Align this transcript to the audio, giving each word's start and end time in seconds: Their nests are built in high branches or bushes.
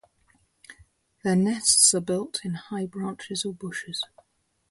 Their 1.23 1.35
nests 1.35 1.93
are 1.93 1.99
built 2.01 2.43
in 2.43 2.55
high 2.55 2.87
branches 2.87 3.45
or 3.45 3.53
bushes. 3.53 4.03